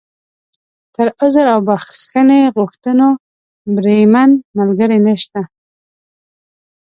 [0.95, 3.07] تر عذر او بښنې غوښتو،
[3.75, 5.41] بریمن ملګری نشته.